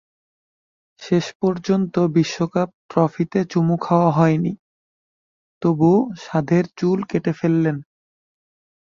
শেষ 1.01 1.25
পর্যন্ত 1.41 1.95
বিশ্বকাপ 2.15 2.69
ট্রফিতে 2.89 3.39
চুমু 3.51 3.75
খাওয়া 3.77 4.09
হয়নি, 4.11 4.53
তবু 5.61 5.91
সাধের 6.23 6.65
চুল 6.77 6.99
কেটে 7.09 7.33
ফেললেন। 7.39 7.77